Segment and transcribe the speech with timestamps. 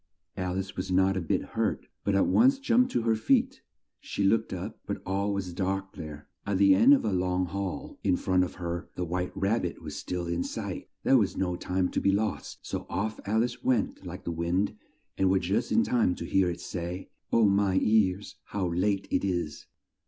[0.35, 3.61] Al ice was not a bit hurt, but at once jumped to her feet.
[3.99, 6.27] She looked up, but all was dark there.
[6.43, 9.79] At the end of a long hall in front of her the white rab bit
[9.79, 10.89] was still in sight.
[11.03, 14.75] There was no time to be lost, so off Al ice went like the wind,
[15.19, 19.23] and was just in time to hear it say, "Oh, my ears, how late it
[19.23, 19.67] is!"